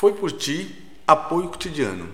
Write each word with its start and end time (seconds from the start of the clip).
Foi 0.00 0.14
por 0.14 0.32
ti, 0.32 0.74
apoio 1.06 1.48
cotidiano. 1.48 2.08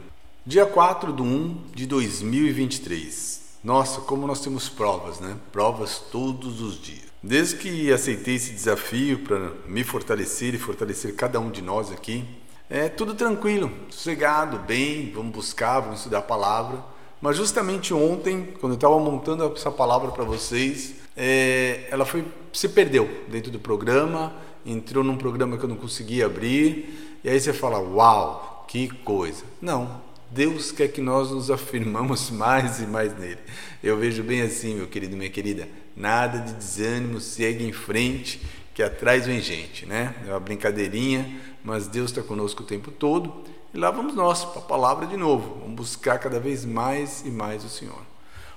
Dia 0.44 0.66
4 0.66 1.12
de 1.12 1.22
1 1.22 1.56
de 1.72 1.86
2023. 1.86 3.60
Nossa, 3.62 4.00
como 4.00 4.26
nós 4.26 4.40
temos 4.40 4.68
provas, 4.68 5.20
né? 5.20 5.36
Provas 5.52 6.00
todos 6.10 6.60
os 6.60 6.82
dias. 6.82 7.04
Desde 7.22 7.54
que 7.54 7.92
aceitei 7.92 8.34
esse 8.34 8.50
desafio 8.50 9.20
para 9.20 9.52
me 9.68 9.84
fortalecer 9.84 10.52
e 10.52 10.58
fortalecer 10.58 11.14
cada 11.14 11.38
um 11.38 11.48
de 11.48 11.62
nós 11.62 11.92
aqui, 11.92 12.24
é 12.68 12.88
tudo 12.88 13.14
tranquilo, 13.14 13.70
sossegado, 13.88 14.58
bem, 14.58 15.12
vamos 15.14 15.32
buscar, 15.32 15.78
vamos 15.78 15.98
estudar 15.98 16.18
a 16.18 16.22
palavra. 16.22 16.84
Mas 17.22 17.36
justamente 17.36 17.94
ontem, 17.94 18.48
quando 18.60 18.72
eu 18.72 18.78
estava 18.78 18.98
montando 18.98 19.52
essa 19.54 19.70
palavra 19.70 20.10
para 20.10 20.24
vocês, 20.24 20.96
é, 21.16 21.86
ela 21.88 22.04
foi 22.04 22.24
se 22.52 22.68
perdeu 22.68 23.08
dentro 23.28 23.52
do 23.52 23.60
programa, 23.60 24.34
entrou 24.64 25.04
num 25.04 25.16
programa 25.16 25.56
que 25.56 25.64
eu 25.64 25.68
não 25.68 25.76
conseguia 25.76 26.26
abrir, 26.26 27.15
e 27.26 27.28
aí 27.28 27.40
você 27.40 27.52
fala, 27.52 27.80
uau, 27.80 28.64
que 28.68 28.86
coisa. 28.86 29.42
Não, 29.60 30.00
Deus 30.30 30.70
quer 30.70 30.86
que 30.86 31.00
nós 31.00 31.32
nos 31.32 31.50
afirmamos 31.50 32.30
mais 32.30 32.78
e 32.78 32.86
mais 32.86 33.18
nele. 33.18 33.40
Eu 33.82 33.96
vejo 33.98 34.22
bem 34.22 34.42
assim, 34.42 34.76
meu 34.76 34.86
querido, 34.86 35.16
minha 35.16 35.28
querida, 35.28 35.68
nada 35.96 36.38
de 36.38 36.52
desânimo, 36.52 37.20
segue 37.20 37.66
em 37.66 37.72
frente, 37.72 38.40
que 38.72 38.80
atrás 38.80 39.26
vem 39.26 39.40
gente, 39.40 39.84
né? 39.86 40.14
É 40.24 40.30
uma 40.30 40.38
brincadeirinha, 40.38 41.40
mas 41.64 41.88
Deus 41.88 42.12
está 42.12 42.22
conosco 42.22 42.62
o 42.62 42.66
tempo 42.66 42.92
todo. 42.92 43.42
E 43.74 43.76
lá 43.76 43.90
vamos 43.90 44.14
nós, 44.14 44.44
para 44.44 44.60
a 44.60 44.64
palavra 44.64 45.04
de 45.04 45.16
novo. 45.16 45.58
Vamos 45.62 45.74
buscar 45.74 46.20
cada 46.20 46.38
vez 46.38 46.64
mais 46.64 47.24
e 47.26 47.28
mais 47.28 47.64
o 47.64 47.68
Senhor. 47.68 48.02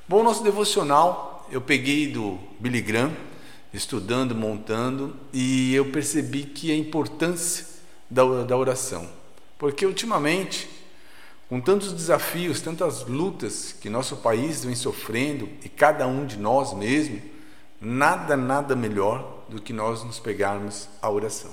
Bom, 0.08 0.22
nosso 0.22 0.44
devocional 0.44 1.48
eu 1.52 1.60
peguei 1.60 2.06
do 2.06 2.38
Billy 2.60 2.82
Graham, 2.82 3.14
estudando, 3.74 4.36
montando, 4.36 5.16
e 5.34 5.74
eu 5.74 5.86
percebi 5.86 6.44
que 6.44 6.72
a 6.72 6.76
importância 6.76 7.69
da, 8.10 8.44
da 8.44 8.58
oração. 8.58 9.08
Porque 9.58 9.86
ultimamente, 9.86 10.70
com 11.48 11.60
tantos 11.60 11.92
desafios, 11.92 12.62
tantas 12.62 13.06
lutas 13.06 13.74
que 13.74 13.90
nosso 13.90 14.18
país 14.18 14.64
vem 14.64 14.76
sofrendo, 14.76 15.50
e 15.64 15.70
cada 15.70 16.08
um 16.08 16.26
de 16.26 16.38
nós 16.38 16.74
mesmo, 16.74 17.22
nada, 17.80 18.36
nada 18.36 18.76
melhor 18.76 19.44
do 19.50 19.62
que 19.62 19.74
nós 19.74 20.04
nos 20.04 20.20
pegarmos 20.20 20.88
à 21.02 21.10
oração. 21.10 21.52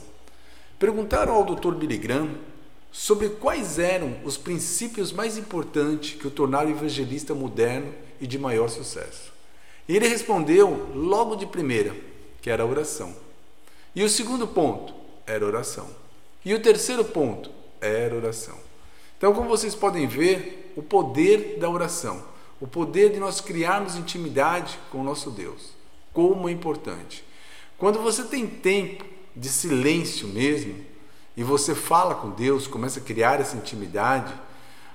Perguntaram 0.79 1.35
ao 1.35 1.45
Dr. 1.45 1.75
Billy 1.75 1.97
Graham 1.97 2.31
sobre 2.93 3.29
quais 3.29 3.79
eram 3.79 4.17
os 4.25 4.37
princípios 4.37 5.13
mais 5.13 5.37
importantes 5.37 6.19
que 6.19 6.27
o 6.27 6.31
tornaram 6.31 6.71
evangelista 6.71 7.35
moderno 7.35 7.93
e 8.21 8.27
de 8.27 8.39
maior 8.39 8.69
sucesso. 8.69 9.33
E 9.89 9.95
ele 9.95 10.09
respondeu 10.09 10.91
logo 10.95 11.37
de 11.37 11.47
primeira, 11.47 11.95
que 12.41 12.51
era 12.51 12.63
a 12.63 12.67
oração. 12.67 13.15
E 13.95 14.03
o 14.03 14.09
segundo 14.09 14.47
ponto 14.47 14.95
era 15.27 15.47
oração. 15.47 15.89
E 16.47 16.55
o 16.55 16.63
terceiro 16.63 17.05
ponto 17.05 17.51
era 17.81 18.15
oração. 18.15 18.57
Então, 19.19 19.35
como 19.35 19.49
vocês 19.49 19.75
podem 19.75 20.07
ver, 20.07 20.73
o 20.77 20.83
poder 20.83 21.59
da 21.59 21.69
oração, 21.69 22.23
o 22.61 22.69
poder 22.69 23.11
de 23.11 23.19
nós 23.19 23.41
criarmos 23.41 23.97
intimidade 23.97 24.79
com 24.93 25.01
o 25.01 25.03
nosso 25.03 25.29
Deus, 25.33 25.73
como 26.13 26.49
é 26.49 26.53
importante. 26.53 27.25
Quando 27.77 27.99
você 27.99 28.23
tem 28.23 28.47
tempo 28.47 29.05
de 29.35 29.49
silêncio 29.49 30.29
mesmo, 30.29 30.85
e 31.37 31.43
você 31.43 31.75
fala 31.75 32.15
com 32.15 32.31
Deus, 32.31 32.69
começa 32.69 33.01
a 33.01 33.03
criar 33.03 33.41
essa 33.41 33.57
intimidade, 33.57 34.33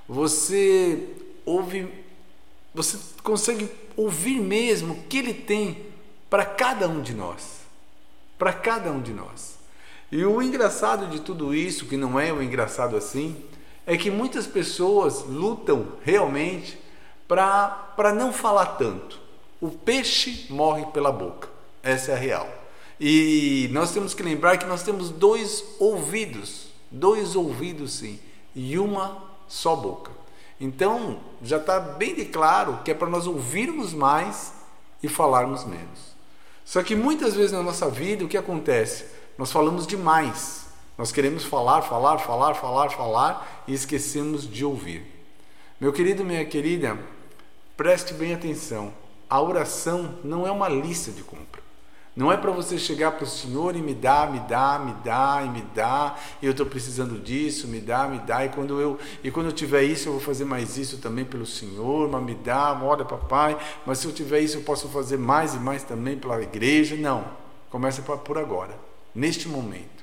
você 0.08 1.06
ouve, 1.46 1.86
você 2.74 2.98
consegue 3.24 3.70
ouvir 3.98 4.40
mesmo 4.40 4.94
o 4.94 5.04
que 5.04 5.18
Ele 5.18 5.34
tem 5.34 5.86
para 6.30 6.46
cada 6.46 6.88
um 6.88 7.02
de 7.02 7.14
nós. 7.14 7.60
Para 8.40 8.54
cada 8.54 8.90
um 8.90 9.02
de 9.02 9.12
nós. 9.12 9.60
E 10.12 10.26
o 10.26 10.42
engraçado 10.42 11.08
de 11.08 11.22
tudo 11.22 11.56
isso, 11.56 11.86
que 11.86 11.96
não 11.96 12.20
é 12.20 12.34
o 12.34 12.44
engraçado 12.44 12.98
assim, 12.98 13.38
é 13.86 13.96
que 13.96 14.12
muitas 14.12 14.46
pessoas 14.46 15.24
lutam 15.24 15.94
realmente 16.04 16.78
para 17.28 18.14
não 18.14 18.34
falar 18.34 18.78
tanto. 18.78 19.20
O 19.62 19.70
peixe 19.70 20.48
morre 20.50 20.86
pela 20.88 21.12
boca. 21.12 21.48
Essa 21.82 22.12
é 22.12 22.16
a 22.16 22.18
real. 22.18 22.50
E 23.00 23.70
nós 23.72 23.92
temos 23.92 24.14
que 24.14 24.22
lembrar 24.22 24.58
que 24.58 24.66
nós 24.66 24.84
temos 24.84 25.10
dois 25.10 25.64
ouvidos, 25.80 26.68
dois 26.92 27.36
ouvidos 27.36 27.94
sim, 27.94 28.20
e 28.54 28.78
uma 28.78 29.24
só 29.48 29.76
boca. 29.76 30.12
Então, 30.60 31.20
já 31.42 31.58
está 31.58 31.80
bem 31.80 32.14
de 32.14 32.26
claro 32.26 32.80
que 32.84 32.92
é 32.92 32.94
para 32.94 33.10
nós 33.10 33.26
ouvirmos 33.26 33.94
mais 33.94 34.54
e 35.02 35.08
falarmos 35.08 35.64
menos. 35.64 36.12
Só 36.64 36.84
que 36.84 36.96
muitas 36.96 37.34
vezes 37.34 37.52
na 37.52 37.64
nossa 37.64 37.90
vida, 37.90 38.24
o 38.24 38.28
que 38.28 38.38
acontece? 38.38 39.06
Nós 39.38 39.52
falamos 39.52 39.88
demais. 39.88 40.66
Nós 40.98 41.12
queremos 41.12 41.44
falar, 41.44 41.82
falar, 41.82 42.20
falar, 42.20 42.54
falar, 42.54 42.90
falar 42.90 43.64
e 43.68 43.74
esquecemos 43.74 44.48
de 44.48 44.64
ouvir. 44.64 45.04
Meu 45.80 45.92
querido, 45.92 46.24
minha 46.24 46.46
querida, 46.46 46.98
preste 47.76 48.14
bem 48.14 48.34
atenção. 48.34 48.94
A 49.30 49.42
oração 49.42 50.16
não 50.24 50.46
é 50.46 50.52
uma 50.52 50.70
lista 50.70 51.12
de 51.12 51.24
compra. 51.24 51.62
Não 52.14 52.30
é 52.30 52.36
para 52.36 52.52
você 52.52 52.78
chegar 52.78 53.14
para 53.14 53.24
o 53.24 53.28
Senhor 53.28 53.74
e 53.74 53.82
me 53.82 53.94
dá, 53.94 54.28
me 54.28 54.40
dá, 54.42 54.78
me 54.78 54.94
dá 55.04 55.42
e 55.46 55.50
me 55.50 55.62
dá, 55.74 56.18
e 56.42 56.46
eu 56.46 56.52
estou 56.52 56.66
precisando 56.66 57.18
disso, 57.18 57.70
me 57.70 57.80
dá, 57.80 58.06
me 58.06 58.20
dá, 58.20 58.46
e 58.46 58.50
quando 58.50 58.82
eu 58.82 59.00
e 59.24 59.32
quando 59.32 59.46
eu 59.46 59.54
tiver 59.54 59.84
isso 59.84 60.10
eu 60.10 60.14
vou 60.14 60.22
fazer 60.22 60.44
mais 60.44 60.78
isso 60.78 60.98
também 60.98 61.24
pelo 61.24 61.46
Senhor, 61.46 62.10
mas 62.10 62.22
me 62.22 62.36
dá, 62.36 62.78
olha 62.84 63.06
papai, 63.06 63.58
mas 63.86 64.00
se 64.00 64.08
eu 64.08 64.12
tiver 64.12 64.42
isso 64.42 64.58
eu 64.58 64.62
posso 64.62 64.90
fazer 64.90 65.18
mais 65.18 65.56
e 65.56 65.58
mais 65.58 65.84
também 65.84 66.18
pela 66.18 66.42
igreja. 66.42 66.98
Não, 66.98 67.24
começa 67.70 68.02
por 68.02 68.38
agora, 68.38 68.78
neste 69.14 69.48
momento. 69.48 70.02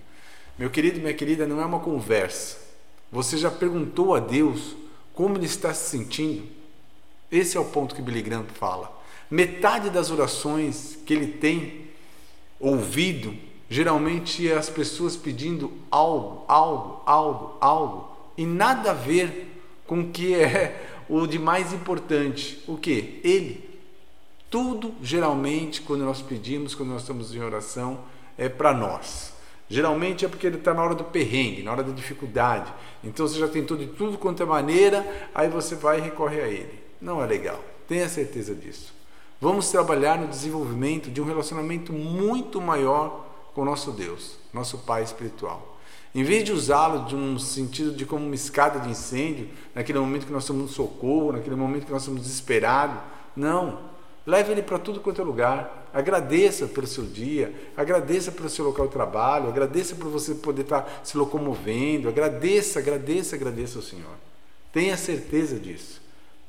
Meu 0.58 0.70
querido, 0.70 1.00
minha 1.00 1.14
querida, 1.14 1.46
não 1.46 1.60
é 1.60 1.64
uma 1.64 1.80
conversa. 1.80 2.58
Você 3.10 3.36
já 3.36 3.50
perguntou 3.50 4.14
a 4.14 4.20
Deus 4.20 4.76
como 5.14 5.36
ele 5.36 5.46
está 5.46 5.72
se 5.72 5.90
sentindo? 5.90 6.48
Esse 7.30 7.56
é 7.56 7.60
o 7.60 7.64
ponto 7.64 7.94
que 7.94 8.02
Billy 8.02 8.22
Graham 8.22 8.44
fala. 8.54 8.96
Metade 9.30 9.90
das 9.90 10.10
orações 10.10 10.98
que 11.04 11.12
ele 11.12 11.26
tem 11.26 11.88
ouvido, 12.58 13.34
geralmente 13.68 14.48
é 14.48 14.56
as 14.56 14.70
pessoas 14.70 15.16
pedindo 15.16 15.72
algo, 15.90 16.44
algo, 16.48 17.02
algo, 17.04 17.56
algo, 17.60 18.16
e 18.36 18.46
nada 18.46 18.90
a 18.90 18.94
ver 18.94 19.60
com 19.86 20.00
o 20.00 20.10
que 20.10 20.34
é 20.34 21.04
o 21.08 21.26
de 21.26 21.38
mais 21.38 21.72
importante. 21.72 22.62
O 22.66 22.76
que? 22.76 23.20
Ele. 23.22 23.68
Tudo, 24.50 24.94
geralmente, 25.02 25.82
quando 25.82 26.04
nós 26.04 26.22
pedimos, 26.22 26.74
quando 26.74 26.90
nós 26.90 27.02
estamos 27.02 27.34
em 27.34 27.40
oração, 27.40 27.98
é 28.38 28.48
para 28.48 28.72
nós. 28.72 29.32
Geralmente 29.68 30.24
é 30.24 30.28
porque 30.28 30.46
ele 30.46 30.56
está 30.56 30.72
na 30.72 30.82
hora 30.82 30.94
do 30.94 31.04
perrengue, 31.04 31.62
na 31.62 31.72
hora 31.72 31.82
da 31.82 31.92
dificuldade. 31.92 32.72
Então 33.04 33.28
você 33.28 33.38
já 33.38 33.48
tentou 33.48 33.76
de 33.76 33.88
tudo 33.88 34.16
quanto 34.16 34.42
é 34.42 34.46
maneira, 34.46 35.06
aí 35.34 35.48
você 35.48 35.74
vai 35.74 35.98
e 35.98 36.00
recorre 36.00 36.40
a 36.40 36.46
ele. 36.46 36.82
Não 37.00 37.22
é 37.22 37.26
legal. 37.26 37.62
Tenha 37.86 38.08
certeza 38.08 38.54
disso. 38.54 38.94
Vamos 39.40 39.70
trabalhar 39.70 40.18
no 40.18 40.26
desenvolvimento 40.26 41.10
de 41.10 41.20
um 41.20 41.24
relacionamento 41.24 41.92
muito 41.92 42.60
maior 42.60 43.26
com 43.54 43.64
nosso 43.64 43.92
Deus, 43.92 44.38
nosso 44.52 44.78
Pai 44.78 45.02
espiritual. 45.02 45.76
Em 46.14 46.24
vez 46.24 46.42
de 46.42 46.52
usá-lo 46.52 47.04
de 47.04 47.14
um 47.14 47.38
sentido 47.38 47.92
de 47.92 48.06
como 48.06 48.24
uma 48.24 48.34
escada 48.34 48.80
de 48.80 48.88
incêndio, 48.88 49.48
naquele 49.74 49.98
momento 49.98 50.26
que 50.26 50.32
nós 50.32 50.48
no 50.48 50.66
socorro, 50.66 51.32
naquele 51.32 51.54
momento 51.54 51.84
que 51.84 51.92
nós 51.92 52.02
estamos 52.02 52.22
desesperados, 52.22 52.98
não. 53.36 53.78
Leve 54.28 54.52
ele 54.52 54.62
para 54.62 54.78
tudo 54.78 55.00
quanto 55.00 55.22
é 55.22 55.24
lugar. 55.24 55.88
Agradeça 55.90 56.66
pelo 56.66 56.86
seu 56.86 57.04
dia, 57.04 57.50
agradeça 57.74 58.30
pelo 58.30 58.50
seu 58.50 58.62
local 58.62 58.86
de 58.86 58.92
trabalho, 58.92 59.48
agradeça 59.48 59.94
por 59.94 60.10
você 60.10 60.34
poder 60.34 60.62
estar 60.62 61.00
se 61.02 61.16
locomovendo, 61.16 62.10
agradeça, 62.10 62.78
agradeça, 62.78 63.36
agradeça 63.36 63.78
ao 63.78 63.82
Senhor. 63.82 64.12
Tenha 64.70 64.98
certeza 64.98 65.58
disso. 65.58 66.02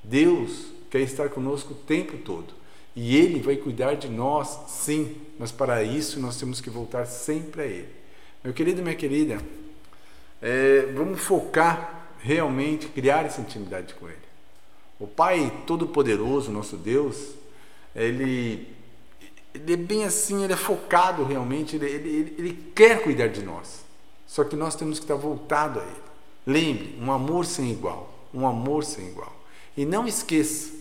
Deus 0.03 0.73
quer 0.91 1.00
estar 1.00 1.29
conosco 1.29 1.72
o 1.72 1.78
tempo 1.78 2.17
todo. 2.17 2.53
E 2.94 3.16
Ele 3.16 3.40
vai 3.40 3.56
cuidar 3.56 3.94
de 3.94 4.09
nós, 4.09 4.59
sim, 4.67 5.16
mas 5.40 5.50
para 5.50 5.81
isso 5.81 6.19
nós 6.19 6.38
temos 6.38 6.59
que 6.59 6.69
voltar 6.69 7.06
sempre 7.06 7.61
a 7.61 7.66
Ele. 7.66 7.88
Meu 8.44 8.53
querido, 8.53 8.81
minha 8.81 8.94
querida, 8.94 9.38
é, 10.41 10.91
vamos 10.94 11.22
focar 11.22 12.09
realmente, 12.20 12.87
criar 12.87 13.26
essa 13.26 13.40
intimidade 13.40 13.93
com 13.93 14.05
Ele. 14.05 14.17
O 14.99 15.08
Pai 15.08 15.64
Todo-Poderoso, 15.66 16.52
nosso 16.52 16.76
Deus, 16.76 17.40
ele, 17.96 18.68
ele 19.53 19.74
é 19.74 19.78
bem 19.78 20.03
assim, 20.03 20.44
ele 20.44 20.53
é 20.53 20.58
focado 20.58 21.24
realmente, 21.24 21.76
ele, 21.76 21.86
ele, 21.86 22.36
ele 22.38 22.72
quer 22.76 23.02
cuidar 23.02 23.28
de 23.28 23.41
nós. 23.41 23.84
Só 24.30 24.44
que 24.44 24.56
nós 24.56 24.76
temos 24.76 25.00
que 25.00 25.06
estar 25.06 25.16
voltado 25.16 25.80
a 25.80 25.84
Ele. 25.84 26.09
Lembre, 26.46 26.96
um 27.02 27.12
amor 27.12 27.46
sem 27.46 27.72
igual, 27.72 28.28
um 28.32 28.47
amor 28.47 28.84
sem 28.84 29.08
igual. 29.08 29.36
E 29.76 29.86
não 29.86 30.08
esqueça 30.08 30.72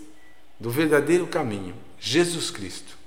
do 0.60 0.70
verdadeiro 0.70 1.26
caminho, 1.26 1.74
Jesus 1.98 2.50
Cristo. 2.50 2.98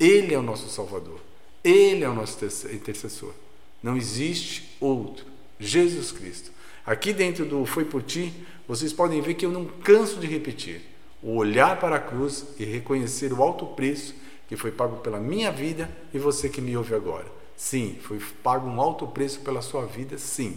Ele 0.00 0.34
é 0.34 0.38
o 0.38 0.42
nosso 0.42 0.68
Salvador. 0.70 1.20
Ele 1.62 2.04
é 2.04 2.08
o 2.08 2.14
nosso 2.14 2.42
intercessor. 2.72 3.34
Não 3.82 3.96
existe 3.96 4.76
outro. 4.80 5.26
Jesus 5.60 6.10
Cristo. 6.10 6.50
Aqui 6.84 7.12
dentro 7.12 7.44
do 7.44 7.66
Foi 7.66 7.84
por 7.84 8.02
Ti, 8.02 8.32
vocês 8.66 8.92
podem 8.92 9.20
ver 9.20 9.34
que 9.34 9.44
eu 9.44 9.50
não 9.50 9.66
canso 9.66 10.16
de 10.18 10.26
repetir. 10.26 10.80
O 11.26 11.34
olhar 11.38 11.80
para 11.80 11.96
a 11.96 11.98
cruz 11.98 12.46
e 12.56 12.64
reconhecer 12.64 13.32
o 13.32 13.42
alto 13.42 13.66
preço 13.66 14.14
que 14.46 14.56
foi 14.56 14.70
pago 14.70 14.98
pela 14.98 15.18
minha 15.18 15.50
vida 15.50 15.90
e 16.14 16.20
você 16.20 16.48
que 16.48 16.60
me 16.60 16.76
ouve 16.76 16.94
agora. 16.94 17.26
Sim, 17.56 17.98
foi 18.00 18.20
pago 18.44 18.68
um 18.68 18.80
alto 18.80 19.08
preço 19.08 19.40
pela 19.40 19.60
sua 19.60 19.84
vida, 19.86 20.16
sim. 20.18 20.56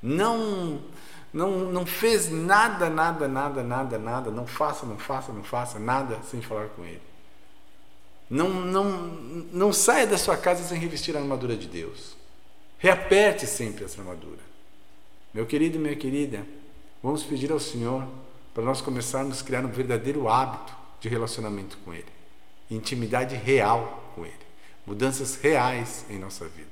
Não, 0.00 0.80
não, 1.32 1.72
não 1.72 1.84
fez 1.84 2.30
nada, 2.30 2.88
nada, 2.88 3.26
nada, 3.26 3.64
nada, 3.64 3.98
nada. 3.98 4.30
Não 4.30 4.46
faça, 4.46 4.86
não 4.86 4.96
faça, 4.96 5.32
não 5.32 5.42
faça 5.42 5.80
nada 5.80 6.20
sem 6.30 6.40
falar 6.40 6.68
com 6.68 6.84
Ele. 6.84 7.02
Não, 8.30 8.48
não, 8.48 8.84
não 9.52 9.72
saia 9.72 10.06
da 10.06 10.16
sua 10.16 10.36
casa 10.36 10.62
sem 10.62 10.78
revestir 10.78 11.16
a 11.16 11.20
armadura 11.20 11.56
de 11.56 11.66
Deus. 11.66 12.16
Reaperte 12.78 13.48
sempre 13.48 13.84
essa 13.84 14.00
armadura. 14.00 14.46
Meu 15.34 15.44
querido 15.44 15.76
e 15.76 15.80
minha 15.80 15.96
querida, 15.96 16.46
vamos 17.02 17.24
pedir 17.24 17.50
ao 17.50 17.58
Senhor 17.58 18.06
para 18.58 18.64
nós 18.64 18.80
começarmos 18.80 19.40
a 19.40 19.44
criar 19.44 19.64
um 19.64 19.68
verdadeiro 19.68 20.28
hábito 20.28 20.72
de 20.98 21.08
relacionamento 21.08 21.78
com 21.84 21.94
Ele, 21.94 22.08
intimidade 22.68 23.36
real 23.36 24.12
com 24.16 24.26
Ele, 24.26 24.34
mudanças 24.84 25.36
reais 25.36 26.04
em 26.10 26.18
nossa 26.18 26.44
vida. 26.48 26.66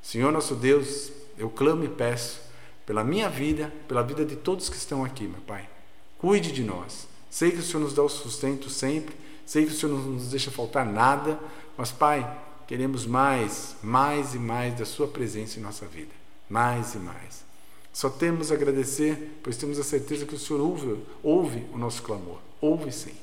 Senhor 0.00 0.30
nosso 0.30 0.54
Deus, 0.54 1.10
eu 1.36 1.50
clamo 1.50 1.82
e 1.82 1.88
peço 1.88 2.40
pela 2.86 3.02
minha 3.02 3.28
vida, 3.28 3.72
pela 3.88 4.00
vida 4.04 4.24
de 4.24 4.36
todos 4.36 4.68
que 4.68 4.76
estão 4.76 5.04
aqui, 5.04 5.24
meu 5.24 5.40
Pai. 5.40 5.68
Cuide 6.18 6.52
de 6.52 6.62
nós. 6.62 7.08
Sei 7.28 7.50
que 7.50 7.58
o 7.58 7.62
Senhor 7.64 7.80
nos 7.80 7.94
dá 7.94 8.02
o 8.04 8.08
sustento 8.08 8.70
sempre 8.70 9.16
Sei 9.44 9.66
que 9.66 9.72
o 9.72 9.74
Senhor 9.74 9.98
não 9.98 10.12
nos 10.12 10.30
deixa 10.30 10.52
faltar 10.52 10.86
nada, 10.86 11.36
mas, 11.76 11.90
Pai, 11.90 12.38
queremos 12.64 13.04
mais, 13.04 13.74
mais 13.82 14.34
e 14.34 14.38
mais 14.38 14.78
da 14.78 14.84
Sua 14.84 15.08
presença 15.08 15.58
em 15.58 15.62
nossa 15.64 15.84
vida. 15.84 16.12
Mais 16.48 16.94
e 16.94 16.98
mais. 16.98 17.42
Só 17.92 18.08
temos 18.08 18.52
a 18.52 18.54
agradecer, 18.54 19.38
pois 19.42 19.56
temos 19.56 19.78
a 19.78 19.82
certeza 19.82 20.26
que 20.26 20.34
o 20.34 20.38
Senhor 20.38 20.60
ouve, 20.60 20.98
ouve 21.22 21.66
o 21.72 21.78
nosso 21.78 22.02
clamor. 22.02 22.38
Ouve 22.60 22.92
sim. 22.92 23.14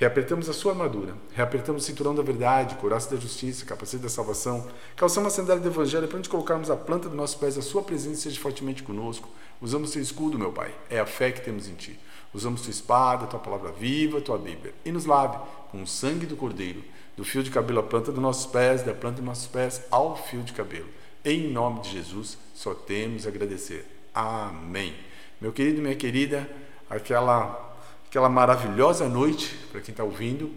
Reapertamos 0.00 0.48
a 0.48 0.54
sua 0.54 0.72
armadura, 0.72 1.14
reapertamos 1.34 1.82
o 1.82 1.86
cinturão 1.86 2.14
da 2.14 2.22
verdade, 2.22 2.74
coraça 2.76 3.14
da 3.14 3.20
justiça, 3.20 3.66
capacete 3.66 4.02
da 4.02 4.08
salvação, 4.08 4.66
calçamos 4.96 5.30
a 5.30 5.36
sandália 5.36 5.62
do 5.62 5.68
evangelho 5.68 6.08
para 6.08 6.16
onde 6.16 6.26
colocarmos 6.26 6.70
a 6.70 6.76
planta 6.76 7.06
dos 7.06 7.16
nossos 7.18 7.36
pés, 7.36 7.58
a 7.58 7.60
sua 7.60 7.82
presença 7.82 8.22
seja 8.22 8.40
fortemente 8.40 8.82
conosco. 8.82 9.28
Usamos 9.60 9.90
o 9.90 9.92
seu 9.92 10.00
escudo, 10.00 10.38
meu 10.38 10.52
Pai, 10.52 10.74
é 10.88 10.98
a 10.98 11.04
fé 11.04 11.30
que 11.30 11.42
temos 11.42 11.68
em 11.68 11.74
Ti. 11.74 12.00
Usamos 12.32 12.62
tua 12.62 12.70
espada, 12.70 13.26
tua 13.26 13.38
palavra 13.38 13.72
viva, 13.72 14.22
tua 14.22 14.38
Bíblia. 14.38 14.72
E 14.86 14.90
nos 14.90 15.04
lave 15.04 15.36
com 15.70 15.82
o 15.82 15.86
sangue 15.86 16.24
do 16.24 16.34
Cordeiro, 16.34 16.82
do 17.14 17.22
fio 17.22 17.42
de 17.42 17.50
cabelo 17.50 17.80
à 17.80 17.82
planta 17.82 18.10
dos 18.10 18.22
nossos 18.22 18.46
pés, 18.46 18.80
da 18.82 18.94
planta 18.94 19.16
dos 19.16 19.26
nossos 19.26 19.48
pés 19.48 19.82
ao 19.90 20.16
fio 20.16 20.42
de 20.42 20.54
cabelo. 20.54 20.88
Em 21.24 21.50
nome 21.50 21.80
de 21.80 21.90
Jesus, 21.90 22.38
só 22.54 22.74
temos 22.74 23.26
a 23.26 23.28
agradecer. 23.28 23.86
Amém. 24.14 24.94
Meu 25.40 25.52
querido, 25.52 25.80
minha 25.82 25.94
querida, 25.94 26.48
aquela, 26.88 27.76
aquela 28.08 28.28
maravilhosa 28.28 29.08
noite 29.08 29.54
para 29.70 29.80
quem 29.80 29.92
está 29.92 30.04
ouvindo 30.04 30.50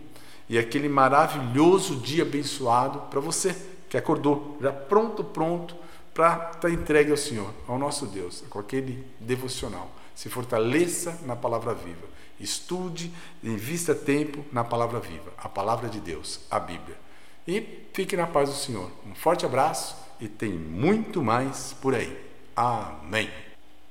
e 0.50 0.58
aquele 0.58 0.90
maravilhoso 0.90 1.98
dia 1.98 2.24
abençoado 2.24 3.02
para 3.10 3.20
você 3.20 3.56
que 3.90 3.98
acordou, 3.98 4.58
já 4.62 4.72
pronto, 4.72 5.24
pronto 5.24 5.76
para 6.14 6.34
estar 6.36 6.60
tá 6.60 6.70
entregue 6.70 7.12
ao 7.12 7.18
Senhor, 7.18 7.52
ao 7.68 7.78
nosso 7.78 8.06
Deus, 8.08 8.44
com 8.50 8.60
aquele 8.60 9.06
devocional 9.20 9.90
se 10.16 10.30
fortaleça 10.30 11.20
na 11.26 11.36
palavra 11.36 11.74
viva. 11.74 12.08
Estude, 12.40 13.12
invista 13.44 13.96
tempo 13.96 14.44
na 14.52 14.64
palavra 14.64 15.00
viva, 15.00 15.32
a 15.38 15.48
palavra 15.48 15.90
de 15.90 16.00
Deus, 16.00 16.42
a 16.50 16.60
Bíblia. 16.60 16.98
E 17.48 17.88
fique 17.94 18.16
na 18.16 18.28
paz 18.28 18.50
do 18.50 18.56
Senhor. 18.56 18.90
Um 19.06 19.16
forte 19.16 19.46
abraço 19.46 19.96
e 20.20 20.28
tem 20.28 20.52
muito 20.52 21.22
mais 21.24 21.74
por 21.82 21.94
aí. 21.96 22.18
Amém. 22.56 23.30